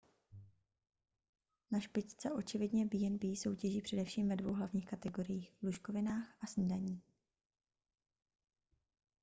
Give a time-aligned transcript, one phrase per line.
[1.71, 7.01] na špičce očividně b&b soutěží především ve dvou hlavních kategoriích lůžkovinách a snídani